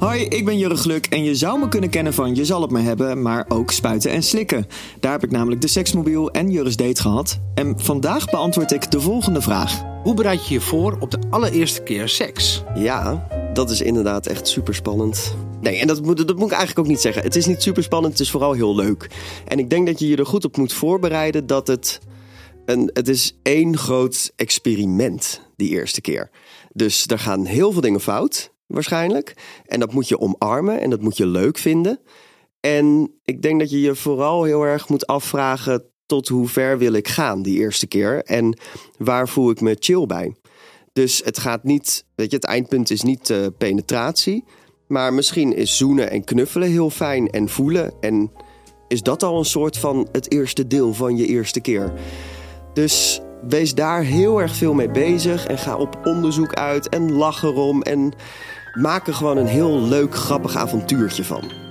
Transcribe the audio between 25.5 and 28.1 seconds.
die eerste keer. Dus er gaan heel veel dingen